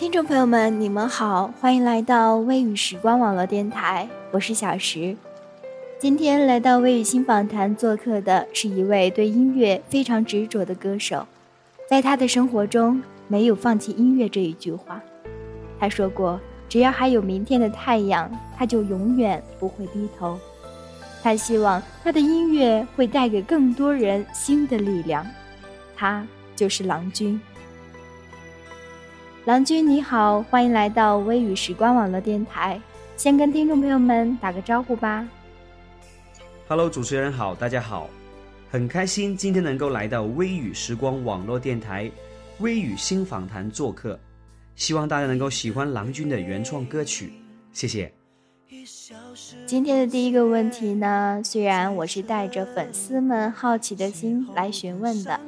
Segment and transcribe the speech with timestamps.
[0.00, 5.14] 听众朋友们，你们好，欢迎来到微雨时光网络电台，我是小石。
[5.98, 11.26] 今天来到微雨新访谈做客的是一位对音乐非常执着的歌手，
[11.86, 15.02] 在他的生活中没有放弃音乐这一句话。
[15.78, 20.38] 他说过，只要还有明天的太阳，他就永远不会低头。
[21.22, 25.26] 他希望他的音乐会带给更多人新的力量。
[25.94, 26.26] 他
[26.56, 27.38] 就是郎君。
[29.46, 32.78] 郎君你好，欢迎来到微雨时光网络电台，
[33.16, 35.26] 先跟听众朋友们打个招呼吧。
[36.68, 38.10] Hello，主持人好，大家好，
[38.70, 42.10] 很开心今天能够来到微雨时光网络电台
[42.58, 44.20] 微雨新访谈做客，
[44.76, 47.32] 希望大家能够喜欢郎君的原创歌曲，
[47.72, 48.12] 谢谢。
[49.66, 55.40] 今天的第一个问题呢，虽然我是带着粉丝们好奇的心来询问的，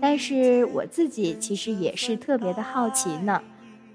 [0.00, 3.42] 但是我自己其实也是特别的好奇呢。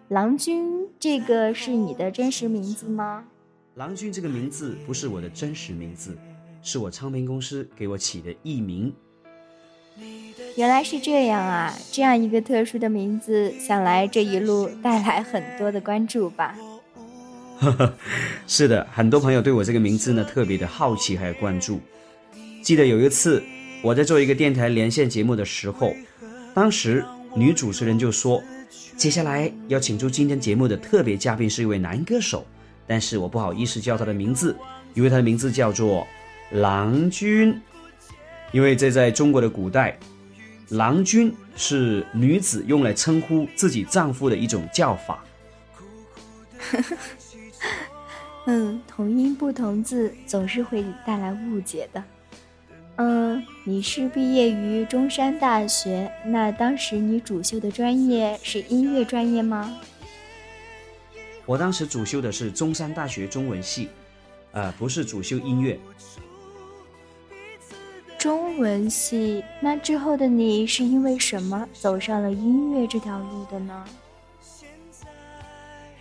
[0.10, 3.26] 郎君，这个是你的真实名字吗？
[3.74, 6.16] 郎君这个名字不是我的真实名字。
[6.62, 8.94] 是我唱片公司给我起的艺名。
[10.56, 11.76] 原来是这样啊！
[11.92, 16.56] 这样一个特殊的名字，想来这一路带来很多的关注吧？
[18.48, 21.80] 是的，很多朋友对我这个名字呢特别的好奇还有关注。
[22.62, 23.44] 记得有一次
[23.82, 25.94] 我在做一个电台连线节目的时候，
[26.54, 28.44] 当时女主持人就说
[28.98, 32.46] ：“接下来要请出今天节目的特别嘉宾是一位男歌手，
[32.86, 34.56] 但是我不好意思叫他的名字，
[34.94, 36.08] 因为他的名字叫做……”
[36.52, 37.60] 郎君，
[38.52, 39.98] 因为这在中国的古代，
[40.70, 45.26] 郎君是女子用来称呼自己丈夫的一种叫法。
[48.48, 52.04] 嗯，同音不同字总是会带来误解的。
[52.98, 59.78] 嗯，你是毕业于中山大学，那当时你主修的专业是音乐专业吗？
[61.46, 63.90] 我当时主修的是中山大学中文系，
[64.52, 65.80] 呃，不是主修音乐。
[68.18, 73.86] 中文系，那之后的你是因为什么走上了音乐这条路的呢？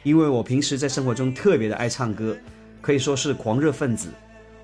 [0.04, 2.37] 因为我平时在生活中特别的爱唱歌，
[2.81, 4.10] 可以说是狂热分子。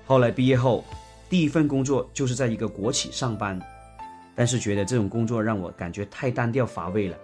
[0.05, 0.85] 后来毕业后，
[1.29, 3.59] 第一份工作就是在一个国企上班，
[4.35, 7.17] 但是觉得这种工作让我感觉太单调乏味了，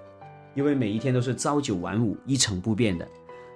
[0.55, 3.07] 因为每一天都是朝九晚五一成不变的，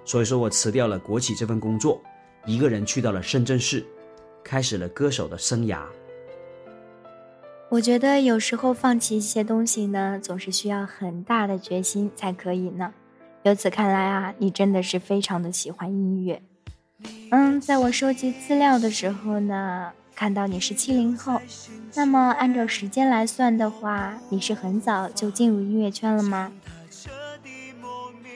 [0.04, 2.00] 所以说我辞掉了国企这份工作，
[2.46, 3.84] 一个人去到了深圳市，
[4.44, 5.80] 开始了歌手的生涯。
[7.68, 12.92] 我觉得有时候放弃一些东西呢，总是需要很大的决心才可以呢。
[13.44, 16.40] 由此看来啊，你真的是非常的喜欢音乐。
[17.30, 21.40] 嗯，在我收集资料的时候呢，看到你是七零后，
[21.94, 26.52] 那么按照时间来算的话，你是很早就进入音乐圈了吗？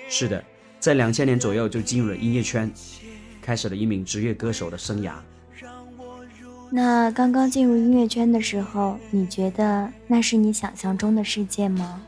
[0.09, 0.43] 是的，
[0.81, 2.69] 在两千年左右就进入了音乐圈，
[3.41, 5.13] 开始了一名职业歌手的生涯。
[6.69, 12.03] 那刚刚进入音乐圈的时候，你觉得那是你想象中的世界吗？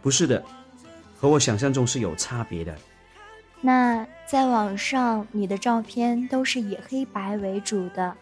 [0.00, 0.44] 不是的，
[1.22, 2.76] 和我想象中是有差别的。
[3.60, 8.12] 那在网上，你的照片都是以黑白为主的，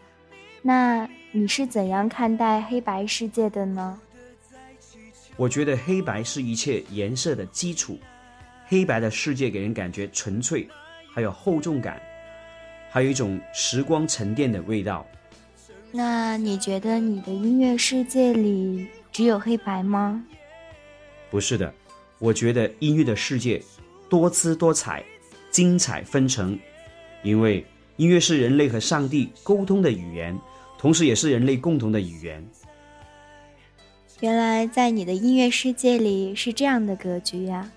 [0.60, 3.98] 那你是怎样看待黑白世界的呢？
[5.36, 7.98] 我觉得黑白是一切颜色的基础，
[8.66, 10.68] 黑白的世界给人感觉纯粹，
[11.10, 11.98] 还有厚重感，
[12.90, 15.06] 还有一种时光沉淀的味道。
[15.90, 20.22] 那你觉得你的音乐世界里只有黑白吗？
[21.30, 21.72] 不是的，
[22.20, 23.60] 我觉得音乐的世界
[24.08, 25.02] 多姿多彩、
[25.50, 26.56] 精彩纷呈，
[27.24, 30.38] 因为音乐是人类和上帝沟通的语言，
[30.78, 32.46] 同时也是人类共同的语言。
[34.20, 37.68] 原来在你的音乐世界里是这样的格局呀！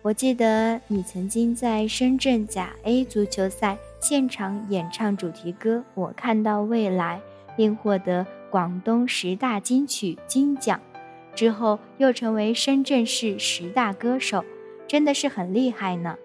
[0.00, 7.20] 我记得你曾经在深圳甲 A 足球赛现场演唱主题歌《我看到未来》。
[7.58, 10.80] 并获得广东十大金曲金奖，
[11.38, 14.44] 之后又成为深圳市十大歌手，
[14.88, 16.16] 真的是很厉害呢。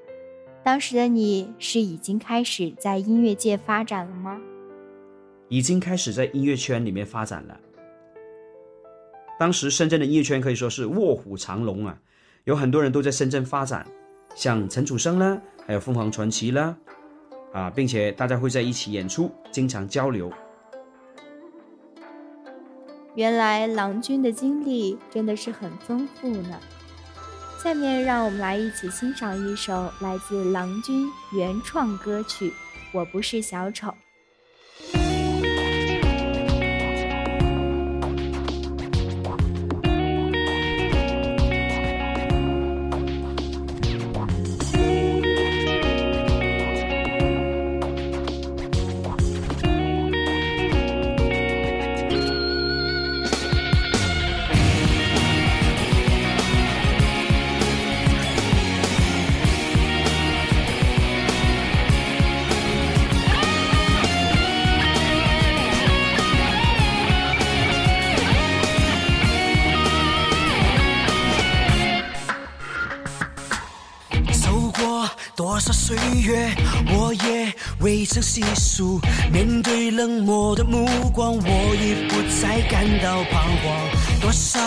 [0.63, 4.41] 当时的你是已经开始在音乐界发展了吗？
[5.49, 7.59] 已经开始在音乐圈里面发展了。
[9.37, 11.95] 当时深圳的音乐圈可以说是卧虎藏龙啊，
[12.45, 13.85] 有很多人都在深圳发展，
[14.33, 16.75] 像陈楚生啦，还有凤凰传奇啦，
[17.53, 20.33] 啊，并且大家会在一起演出，经常交流。
[23.15, 26.59] 原来郎君的经历真的是很丰富呢。
[27.63, 32.49] 下面让我们来一起欣赏一首来自郎君原创歌曲
[32.91, 33.87] 《我不是小丑》。
[78.03, 78.99] 也未曾细数。
[79.31, 84.19] 面对冷漠的目光，我已不再感到彷徨。
[84.19, 84.59] 多少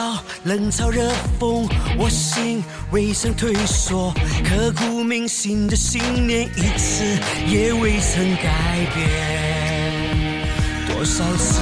[0.44, 1.68] 冷嘲热讽，
[1.98, 4.10] 我心未曾退缩。
[4.42, 7.04] 刻骨铭心的信念，一次
[7.46, 10.46] 也未曾改变。
[10.88, 11.60] 多少次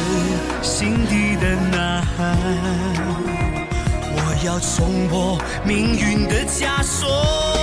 [0.62, 2.38] 心底的呐喊，
[4.14, 5.36] 我要冲破
[5.66, 7.53] 命运的枷锁。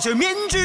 [0.00, 0.59] 这面具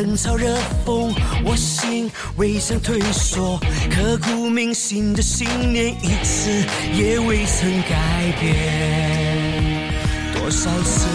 [0.00, 0.56] 冷嘲热
[0.86, 1.12] 讽，
[1.44, 3.60] 我心未曾退缩，
[3.90, 6.50] 刻骨铭心的信念一次
[6.94, 9.92] 也未曾改变。
[10.32, 11.06] 多少次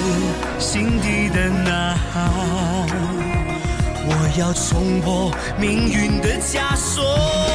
[0.60, 2.32] 心底的呐喊，
[4.06, 7.55] 我要冲破命运的枷锁。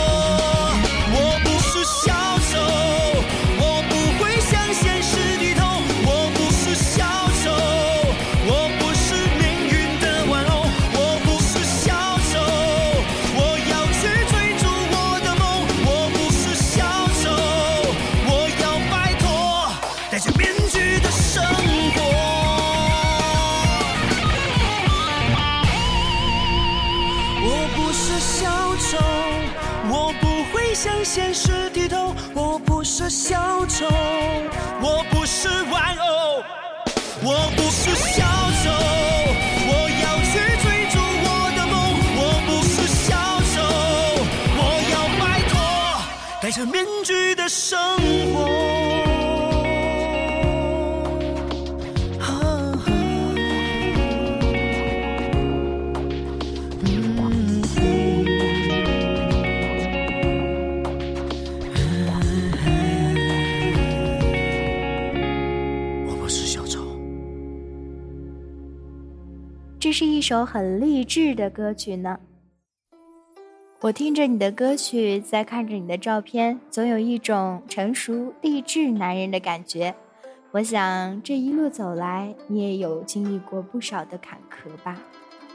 [47.70, 48.50] 具的生活。
[69.78, 72.18] 这是一首很励志的歌曲呢。
[73.82, 79.94] 我听着你的歌曲，在看着你的照片，总有一种成熟励志男人的感觉。
[80.50, 85.00] 我想这一路走来，你也有经历过不少的坎坷吧？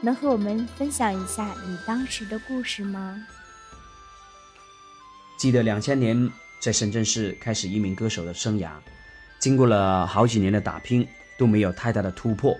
[0.00, 3.24] 能和我们分享一下你当时的故事吗？
[5.38, 6.28] 记得两千年
[6.58, 8.70] 在深圳市开始一名歌手的生涯，
[9.38, 11.06] 经过了好几年的打拼，
[11.38, 12.58] 都没有太大的突破。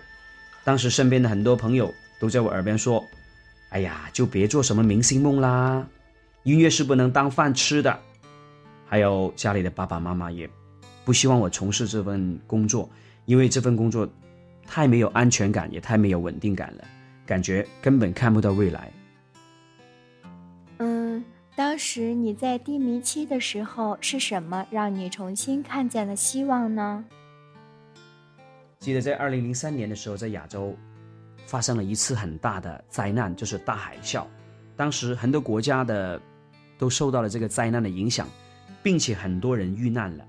[0.63, 3.05] 当时身边的很多朋友都在我耳边说
[3.71, 5.87] ：“哎呀，就别做什么明星梦啦，
[6.45, 7.99] 音乐是不能当饭吃的。”
[8.89, 10.49] 还有家里的爸爸妈妈也
[11.05, 12.89] 不希望我从事这份工作，
[13.25, 14.09] 因为这份工作
[14.65, 16.85] 太没有安全感，也太没有稳定感了，
[17.27, 18.93] 感觉根本看不到未来。
[20.79, 21.25] 嗯，
[21.57, 27.05] 当时你在低迷期的时候，是什么让你重新看见了希望呢？
[28.79, 30.77] 记得在二零零三年的时候，在亚洲
[31.47, 34.25] 发生了一次很大的灾难，就是大海啸。
[34.77, 36.21] 当时很多国家的
[36.77, 38.29] 都受到了这个灾难的影响，
[38.83, 40.25] 并且很多人遇难了。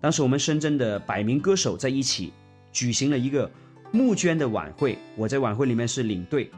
[0.00, 2.32] 当时我们深圳的百名歌手在一起
[2.72, 3.48] 举行了一个
[3.92, 6.50] 募捐的晚会，我在晚会里面是领队。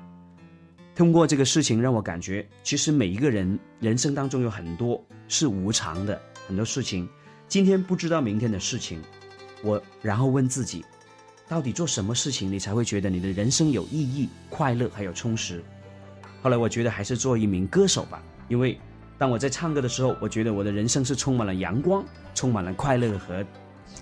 [0.95, 7.07] 通过这个事情，让我感觉其实每一个人人生当中有很多是无常的，很多事情
[7.49, 9.03] 今天不知道明天的事情。
[9.63, 10.85] 我然后问自己，
[11.49, 15.63] 到底做什么事情你才会觉得你的人生有意义、快乐还有充实？
[16.43, 18.79] 后来我觉得还是做一名歌手吧，因为
[19.17, 22.05] 当我在唱歌的时候，我觉得我的人生是充满了阳光。
[22.35, 23.47] 充满了快乐和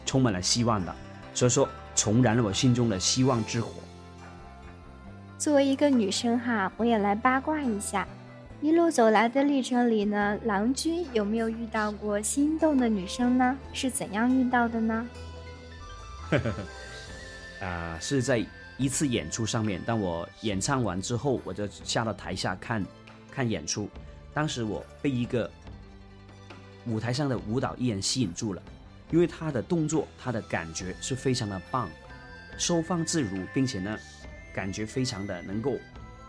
[0.06, 0.96] 充满了希望的，
[1.34, 3.72] 所以说重燃了我心中的希望之火。
[5.36, 8.08] 作为一个女生哈，我也来八卦一下，
[8.62, 13.58] 一路走来的历程里呢，郎君有没有遇到过心动的女生呢？
[13.74, 15.06] 是怎样遇到的呢？
[16.30, 16.56] 呵呵呵
[17.62, 18.44] 啊，是在
[18.76, 22.84] 一次演出上面，当我演唱完之后，我就下到台下看
[23.30, 23.88] 看演出，
[24.34, 25.50] 当时我被一个。
[26.84, 28.60] 舞台上的舞蹈艺人吸引住了，
[29.12, 31.88] 因为他的动作，他的感觉是非常的棒，
[32.58, 33.96] 收放自如，并且呢，
[34.52, 35.78] 感觉非常的能够，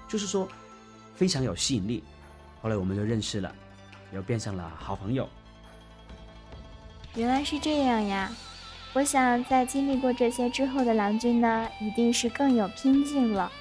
[0.07, 0.47] 就是说
[1.15, 2.03] 非常有吸引力。
[2.61, 3.51] 后来我们就认识了，
[4.13, 5.27] 又变成了好朋友。
[7.15, 8.31] 原来是这样呀！
[8.93, 13.51] 我想在经历过这些之后的郎君呢，一定是更有拼劲了。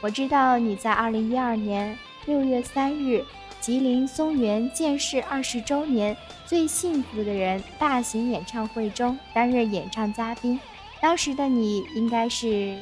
[0.00, 1.96] 我知道你在二零一二年
[2.26, 3.24] 六月三日。
[3.60, 10.58] 吉林松原建市二十周年最幸福的人大型演唱会中担任演唱嘉宾，
[10.98, 12.78] 当时的你应该是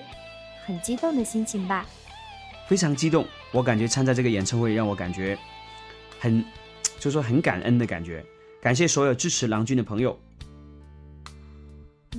[0.65, 1.85] 很激动的心情吧？
[2.69, 5.37] 非常激动，我感觉参加这个演唱会让我感觉
[6.21, 6.45] 很，
[7.01, 8.25] 就说很感恩的感觉，
[8.63, 10.17] 感谢所有支持郎君的朋友。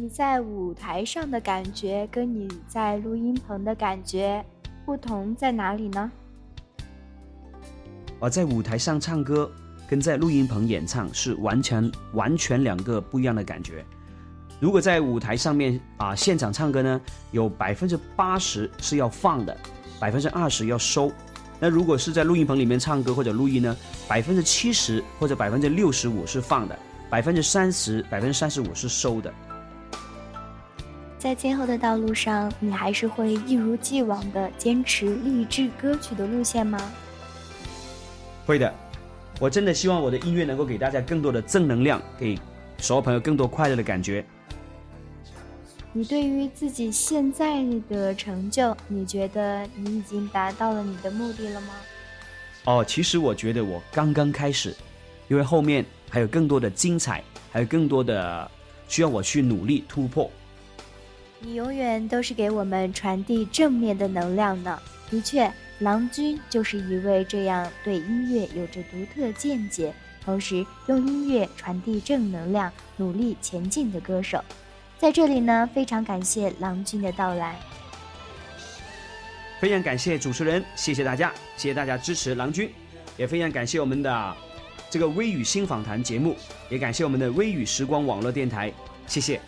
[0.02, 4.42] 你在舞台上的感觉跟你在录音棚的感觉
[4.86, 6.10] 不同在哪里呢？
[8.18, 9.52] 我在舞台上唱歌，
[9.90, 13.84] 跟在录音棚演唱是完全完全两个不一样的感觉。
[14.62, 17.02] 如果在舞台上面啊现场唱歌呢，
[17.32, 19.58] 有百分之八十是要放的，
[20.00, 21.12] 百分之二十要收。
[21.60, 23.76] 那如果是在录音棚里面唱歌或者录音呢，
[24.08, 26.80] 百分之七十或者百分之六十五是放的，
[27.10, 29.34] 百分之三十百分之三十五是收的。
[31.20, 36.80] 在今后的道路上，你还是会一如既往的坚持励志歌曲的路线吗？
[38.46, 38.74] 会的，
[39.38, 42.40] 我真的希望我的音乐能够给大家更多的正能量，给
[42.78, 44.24] 所有朋友更多快乐的感觉。
[45.92, 51.74] 你对于自己现在的成就，你觉得你已经达到了你的目的了吗？
[52.64, 54.74] 哦，其实我觉得我刚刚开始，
[55.28, 57.22] 因为后面还有更多的精彩，
[57.52, 58.50] 还有更多的
[58.88, 60.32] 需要我去努力突破。
[61.42, 64.80] 你永远都是给我们传递正面的能量呢，
[65.10, 65.52] 的确。
[65.80, 74.44] 郎君就是一位这样对音乐有着独特见解，同时用音乐传递正能量、努力前进的歌手。
[74.98, 77.58] 在这里呢，非常感谢郎君的到来。
[79.62, 82.70] 非常感谢主持人，谢谢大家，谢谢大家支持郎君，
[83.16, 84.36] 也非常感谢我们的
[84.90, 86.36] 这个微语新访谈节目，
[86.70, 88.70] 也感谢我们的微语时光网络电台，
[89.08, 89.40] 谢谢。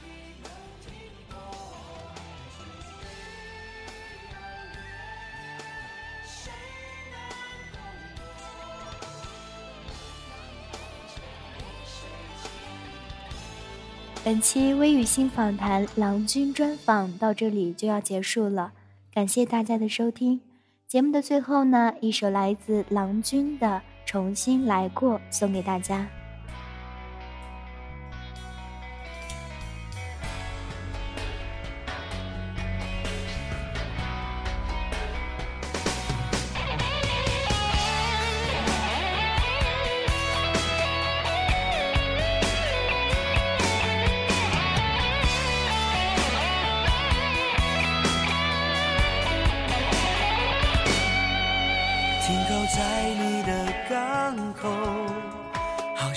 [14.24, 18.72] 本期微语新访谈郎君专访到这里就要结束了，
[19.12, 20.40] 感谢大家的收听。
[20.88, 23.68] 节目的最后呢，一首来自郎君的
[24.06, 26.08] 《重新来过》送给大家。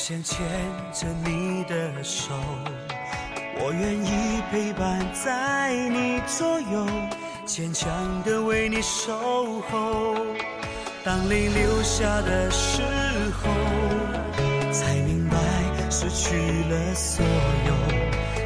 [0.07, 0.45] 想牵
[0.93, 2.35] 着你的手，
[3.57, 6.87] 我愿意陪伴在你左右，
[7.47, 7.91] 坚强
[8.23, 9.15] 的为你守
[9.63, 10.15] 候。
[11.03, 12.83] 当泪流下的时
[13.41, 13.51] 候，
[14.71, 15.39] 才明白
[15.89, 16.37] 失去
[16.69, 17.73] 了所有，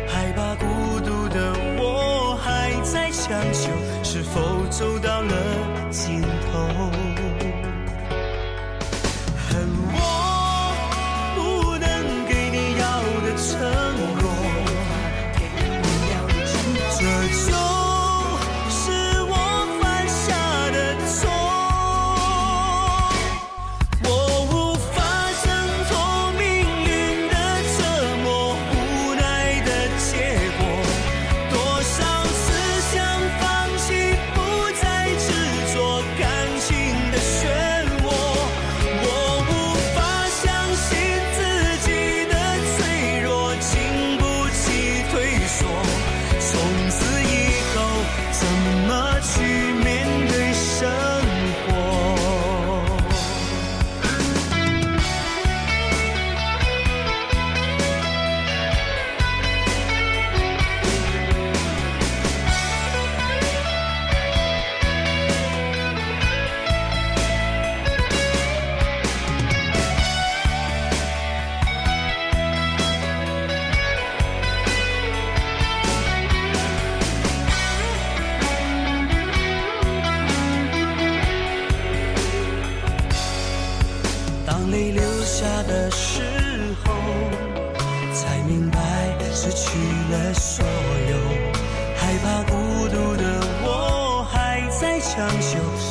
[0.07, 0.65] 害怕孤
[1.01, 3.69] 独的我还在强求，
[4.05, 7.18] 是否走到了尽头？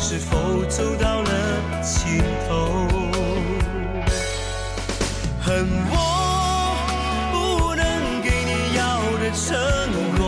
[0.10, 1.30] 是否走到了
[1.82, 2.88] 尽头
[5.42, 5.96] 恨我
[7.34, 7.84] 不能
[8.24, 8.82] 给你要
[9.20, 9.52] 的承
[10.18, 10.24] 诺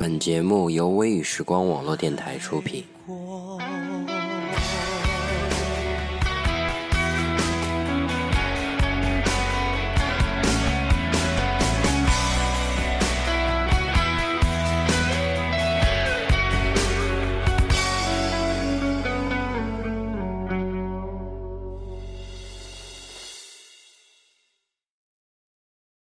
[0.00, 2.82] 本节目由微雨时光网络电台出品。